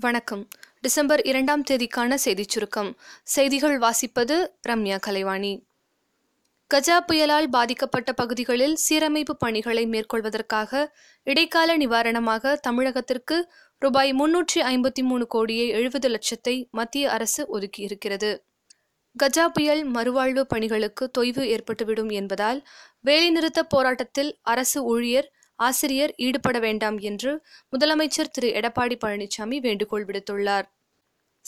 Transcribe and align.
வணக்கம். 0.00 0.48
டிசம்பர் 0.80 1.22
இரண்டாம் 1.22 1.62
தேதிக்கான 1.70 2.14
செய்திச் 2.14 2.48
சுருக்கம். 2.48 2.96
செய்திகள் 3.22 3.78
வாசிப்பது 3.78 4.48
ரம்யா 4.68 4.98
கலைவாணி. 4.98 5.66
கஜா 6.74 7.00
புயலால் 7.06 7.46
பாதிக்கப்பட்ட 7.46 8.12
பகுதிகளில் 8.12 8.78
சீரமைப்பு 8.88 9.30
பணிகளை 9.38 9.86
மேற்கொள்வதற்காக 9.86 10.86
இடைக்கால 11.22 11.76
நிவாரணமாக 11.76 12.60
தமிழகத்திற்கு 12.68 13.42
ரூபாய் 13.78 14.12
முன்னூற்றி 14.12 14.60
ஐம்பத்தி 14.60 15.02
மூணு 15.02 15.26
கோடியே 15.26 15.68
எழுபது 15.68 16.08
லட்சத்தை 16.08 16.70
மத்திய 16.70 17.10
அரசு 17.10 17.58
ஒதுக்கியிருக்கிறது. 17.58 18.38
கஜா 19.22 19.48
புயல் 19.48 19.90
மறுவாழ்வு 19.90 20.40
பணிகளுக்கு 20.40 21.10
தொய்வு 21.18 21.56
ஏற்பட்டுவிடும் 21.56 22.12
என்பதால் 22.12 22.66
வேலைநிறுத்த 23.04 23.62
போராட்டத்தில் 23.68 24.38
அரசு 24.42 24.84
ஊழியர் 24.84 25.32
ஆசிரியர் 25.58 26.12
ஈடுபட 26.16 26.58
வேண்டாம் 26.58 26.98
என்று 26.98 27.32
முதலமைச்சர் 27.72 28.32
திரு. 28.32 28.48
எடப்பாடி 28.48 28.96
பழனிசாமி 29.04 29.58
வேண்டுகோள் 29.60 30.04
விடுத்துள்ளார். 30.04 30.66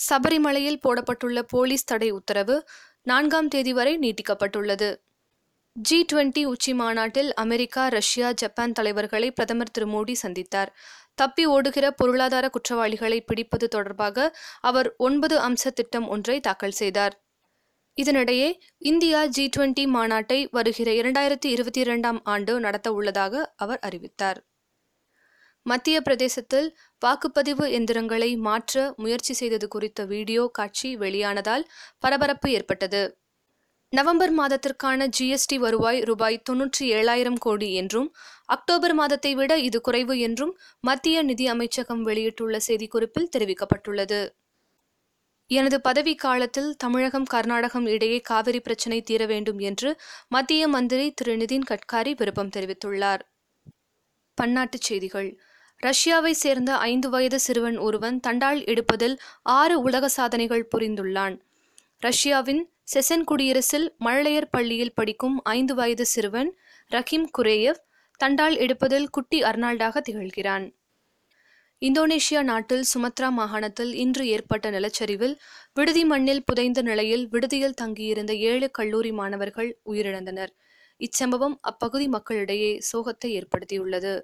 சபரிமலையில் 0.08 0.82
போடப்பட்டுள்ள 0.86 1.38
போலீஸ் 1.48 1.84
தடை 1.84 2.10
உத்தரவு 2.10 2.56
நான்காம் 3.02 3.48
தேதி 3.48 3.72
வரை 3.72 3.98
நீட்டிக்கப்பட்டுள்ளது. 3.98 4.90
ஜி 5.72 6.06
டுவெண்டி 6.12 6.44
உச்சி 6.44 6.74
மாநாட்டில் 6.74 7.34
அமெரிக்கா 7.34 7.88
ரஷ்யா 7.88 8.32
ஜப்பான் 8.32 8.72
தலைவர்களை 8.72 9.30
பிரதமர் 9.30 9.70
திரு. 9.70 9.86
மோடி 9.86 10.14
சந்தித்தார். 10.22 10.70
தப்பி 11.14 11.44
ஓடுகிற 11.46 11.90
பொருளாதார 11.90 12.50
குற்றவாளிகளை 12.50 13.20
பிடிப்பது 13.20 13.68
தொடர்பாக 13.68 14.36
அவர் 14.60 14.94
ஒன்பது 14.96 15.38
அம்ச 15.38 15.70
திட்டம் 15.70 16.08
ஒன்றை 16.08 16.40
தாக்கல் 16.40 16.78
செய்தார். 16.80 17.14
இதனிடையே 18.02 18.48
இந்தியா 18.78 19.20
ஜி 19.26 19.44
டுவெண்டி 19.56 19.84
மாநாட்டை 19.94 20.38
வருகிற 20.50 20.90
இரண்டாயிரத்தி 20.92 21.48
இருபத்தி 21.54 21.80
இரண்டாம் 21.80 22.20
ஆண்டு 22.24 22.52
நடத்த 22.60 22.88
உள்ளதாக 22.92 23.42
அவர் 23.56 23.78
அறிவித்தார். 23.78 24.38
மத்திய 25.66 25.96
பிரதேசத்தில் 26.00 26.68
வாக்குப்பதிவு 27.02 27.64
எந்திரங்களை 27.70 28.30
மாற்ற 28.36 28.94
முயற்சி 28.96 29.32
செய்தது 29.32 29.68
குறித்த 29.68 30.04
வீடியோ 30.04 30.44
காட்சி 30.52 30.90
வெளியானதால் 30.96 31.64
பரபரப்பு 31.98 32.50
ஏற்பட்டது. 32.50 33.02
நவம்பர் 33.92 34.32
மாதத்திற்கான 34.38 35.06
ஜிஎஸ்டி 35.18 35.56
வருவாய் 35.58 36.00
ரூபாய் 36.00 36.42
தொன்னூற்றி 36.50 36.84
ஏழாயிரம் 36.98 37.38
கோடி 37.38 37.68
என்றும் 37.74 38.08
அக்டோபர் 38.46 38.94
மாதத்தை 38.94 39.32
விட 39.34 39.52
இது 39.58 39.80
குறைவு 39.80 40.14
என்றும் 40.18 40.52
மத்திய 40.80 41.22
நிதி 41.22 41.46
அமைச்சகம் 41.46 42.02
வெளியிட்டுள்ள 42.02 42.58
செய்திக்குறிப்பில் 42.68 43.32
தெரிவிக்கப்பட்டுள்ளது. 43.36 44.20
எனது 45.52 45.80
பதவி 45.80 46.14
காலத்தில் 46.14 46.76
தமிழகம் 46.76 47.24
கர்நாடகம் 47.24 47.86
இடையே 47.86 48.20
காவிரி 48.20 48.60
பிரச்சினை 48.60 49.02
தீர 49.02 49.26
வேண்டும் 49.26 49.58
என்று 49.58 50.00
மத்திய 50.28 50.68
மந்திரி 50.68 51.10
திரு. 51.10 51.36
நிதின் 51.36 51.64
கட்காரி 51.70 52.12
விருப்பம் 52.16 52.48
தெரிவித்துள்ளார். 52.48 53.20
பன்னாட்டுச் 54.42 54.86
செய்திகள். 54.88 55.38
ரஷ்யாவை 55.82 56.30
சேர்ந்த 56.30 56.76
ஐந்து 56.76 57.10
வயது 57.10 57.40
சிறுவன் 57.40 57.78
ஒருவன் 57.78 58.20
தண்டால் 58.20 58.64
எடுப்பதில் 58.64 59.18
ஆறு 59.42 59.80
உலக 59.80 60.08
சாதனைகள் 60.08 60.68
புரிந்துள்ளான். 60.76 61.40
ரஷ்யாவின் 61.98 62.70
செசன் 62.94 63.24
குடியரசில் 63.24 63.94
மழலையர் 64.04 64.50
பள்ளியில் 64.50 64.94
படிக்கும் 64.94 65.42
ஐந்து 65.42 65.74
வயது 65.74 66.06
சிறுவன் 66.06 66.56
ரஹீம் 66.90 67.28
குரேயவ் 67.38 67.80
தண்டால் 68.16 68.56
எடுப்பதில் 68.56 69.08
குட்டி 69.08 69.42
அர்னால்டாக 69.42 70.02
திகழ்கிறான். 70.10 70.79
இந்தோனேஷியா 71.82 72.42
நாட்டில் 72.42 72.84
சுமத்ரா 72.94 73.28
மாகாணத்தில் 73.30 73.92
இன்று 73.94 74.26
ஏற்பட்ட 74.28 74.70
நிலச்சரிவில் 74.70 75.36
விடுதி 75.74 76.04
மண்ணில் 76.04 76.44
புதைந்த 76.44 76.82
நிலையில் 76.82 77.28
விடுதியில் 77.28 77.74
தங்கியிருந்த 77.74 78.34
ஏழு 78.34 78.70
கல்லூரி 78.70 79.12
மாணவர்கள் 79.12 79.70
உயிரிழந்தனர். 79.84 80.52
இச்சம்பவம் 81.00 81.56
அப்பகுதி 81.60 82.08
மக்களிடையே 82.08 82.80
சோகத்தை 82.92 83.30
ஏற்படுத்தியுள்ளது. 83.40 84.20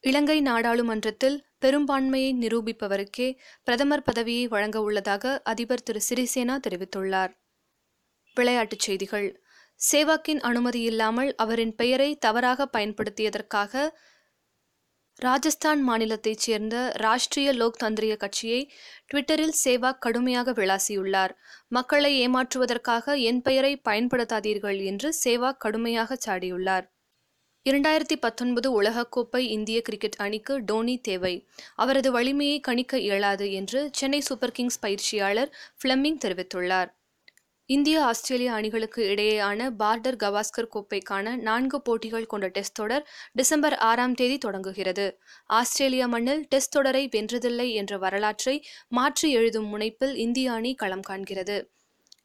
இலங்கை 0.00 0.40
நாடாளுமன்றத்தில் 0.40 1.38
பெரும்பான்மையை 1.58 2.32
நிரூபிப்பவருக்கே 2.34 3.28
பிரதமர் 3.64 4.02
பதவியை 4.02 4.48
வழங்க 4.48 4.78
உள்ளதாக 4.80 5.40
அதிபர் 5.44 5.82
திரு 5.82 6.00
சிறிசேனா 6.08 6.56
தெரிவித்துள்ளார். 6.66 7.32
விளையாட்டுச் 8.36 8.80
செய்திகள். 8.80 9.28
சேவாக்கின் 9.80 10.40
அனுமதி 10.40 10.80
இல்லாமல் 10.82 11.34
அவரின் 11.34 11.74
பெயரை 11.74 12.18
தவறாக 12.18 12.68
பயன்படுத்தியதற்காக 12.76 13.74
ராஜஸ்தான் 15.20 15.80
மாநிலத்தைச் 15.88 16.42
சேர்ந்த 16.44 16.92
ராஷ்டிரிய 16.98 17.52
லோக் 17.52 17.76
தந்திரிய 17.82 18.16
கட்சியை 18.16 18.72
ட்விட்டரில் 19.10 19.56
சேவாக் 19.64 19.98
கடுமையாக 19.98 20.52
விளாசியுள்ளார். 20.52 21.32
மக்களை 21.68 22.28
ஏமாற்றுவதற்காக 22.28 23.16
என் 23.20 23.42
பெயரை 23.42 23.80
பயன்படுத்தாதீர்கள் 23.88 24.84
என்று 24.84 25.14
சேவாக் 25.24 25.56
கடுமையாக 25.56 26.18
சாடியுள்ளார். 26.26 26.86
இரண்டாயிரத்தி 27.70 28.16
பத்தொன்பது 28.20 28.82
உலகக்கோப்பை 28.82 29.42
இந்திய 29.56 29.82
கிரிக்கெட் 29.82 30.16
அணிக்கு 30.16 30.64
டோனி 30.64 30.96
தேவை. 30.98 31.34
அவரது 31.76 32.12
வலிமையை 32.12 32.60
கணிக்க 32.60 32.98
இயலாது 32.98 33.52
என்று 33.52 33.90
சென்னை 33.92 34.20
சூப்பர் 34.20 34.52
கிங்ஸ் 34.52 34.80
பயிற்சியாளர் 34.86 35.52
ஃபிளமிங் 35.80 36.18
தெரிவித்துள்ளார். 36.24 36.90
இந்திய 37.70 37.96
ஆஸ்திரேலிய 38.04 38.52
அணிகளுக்கு 38.52 39.00
இடையேயான 39.12 39.66
பார்டர் 39.78 40.16
கவாஸ்கர் 40.22 40.68
கோப்பைக்கான 40.74 41.34
நான்கு 41.38 41.78
போட்டிகள் 41.82 42.26
கொண்ட 42.26 42.46
டெஸ்ட் 42.48 42.74
தொடர் 42.74 43.04
டிசம்பர் 43.32 43.76
ஆறாம் 43.88 44.14
தேதி 44.14 44.38
தொடங்குகிறது. 44.38 45.06
ஆஸ்திரேலியா 45.50 46.06
மண்ணில் 46.06 46.42
டெஸ்ட் 46.48 46.72
தொடரை 46.72 47.02
வென்றதில்லை 47.16 47.68
என்ற 47.72 47.98
வரலாற்றை 47.98 48.56
மாற்றி 48.88 49.30
எழுதும் 49.30 49.68
முனைப்பில் 49.74 50.16
இந்திய 50.16 50.52
அணி 50.52 50.72
களம் 50.74 51.06
காண்கிறது. 51.08 51.58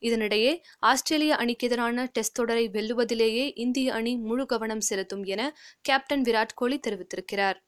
இதனிடையே 0.01 0.53
ஆஸ்திரேலிய 0.79 1.35
அணிக்கு 1.35 1.67
எதிரான 1.67 2.07
டெஸ்ட் 2.11 2.33
தொடரை 2.33 2.65
வெல்லுவதிலேயே 2.69 3.45
இந்திய 3.55 3.93
அணி 3.93 4.15
முழு 4.17 4.45
கவனம் 4.45 4.85
செலுத்தும் 4.89 5.23
என 5.25 5.53
கேப்டன் 5.81 6.21
விராட் 6.21 6.55
கோலி 6.55 6.79
தெரிவித்திருக்கிறார். 6.87 7.59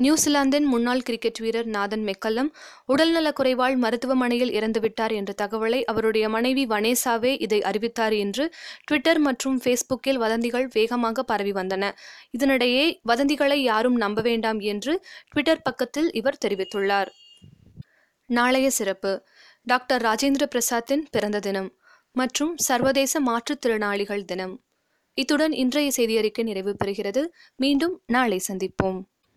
நியூசிலாந்தின் 0.00 0.64
முன்னாள் 0.64 1.02
கிரிக்கெட் 1.02 1.38
வீரர் 1.38 1.66
நாதன் 1.66 2.04
மெக்கல்லம் 2.04 2.48
உடல்நலக் 2.86 3.36
குறைவால் 3.40 3.76
மருத்துவமனையில் 3.76 4.52
இறந்துவிட்டார் 4.52 5.12
என்ற 5.12 5.32
தகவலை 5.42 5.80
அவருடைய 5.84 6.28
மனைவி 6.28 6.66
வனேசாவே 6.66 7.32
இதை 7.40 7.62
அறிவித்தார் 7.62 8.12
என்று 8.12 8.44
ட்விட்டர் 8.84 9.18
மற்றும் 9.18 9.60
ஃபேஸ்புக்கில் 9.60 10.18
வதந்திகள் 10.18 10.68
வேகமாக 10.72 11.22
பரவி 11.22 11.52
வந்தன. 11.52 11.92
இதனிடையே 12.38 12.86
வதந்திகளை 13.08 13.58
யாரும் 13.62 13.96
நம்ப 13.96 14.20
வேண்டாம் 14.20 14.60
என்று 14.60 14.94
ட்விட்டர் 15.30 15.62
பக்கத்தில் 15.62 16.12
இவர் 16.12 16.40
தெரிவித்துள்ளார். 16.46 17.12
நாளைய 18.30 18.70
சிறப்பு. 18.70 19.14
டாக்டர் 19.62 20.02
ராஜேந்திர 20.02 20.46
பிரசாத்தின் 20.54 21.04
பிறந்த 21.10 21.38
தினம் 21.38 21.70
மற்றும் 22.12 22.56
சர்வதேச 22.56 23.20
மாற்றுத்திறனாளிகள் 23.20 24.24
தினம். 24.24 24.64
இத்துடன் 25.14 25.52
இன்றைய 25.52 25.90
செய்தியறிக்கை 25.96 26.42
நிறைவு 26.42 26.76
பெறுகிறது. 26.84 27.24
மீண்டும் 27.56 28.02
நாளை 28.06 28.40
சந்திப்போம். 28.52 29.00